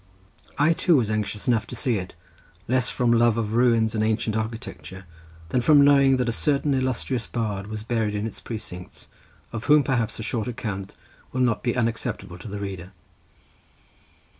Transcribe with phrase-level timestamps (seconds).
[0.57, 2.15] I too was anxious enough to see it,
[2.67, 5.05] less from love of ruins and ancient architecture,
[5.49, 9.09] than from knowing that a certain illustrious bard was buried in its precincts,
[9.51, 10.95] of whom perhaps a short account
[11.31, 12.93] will not be unacceptable to the reader.